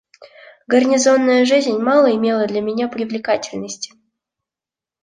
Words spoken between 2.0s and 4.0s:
имела для меня привлекательности.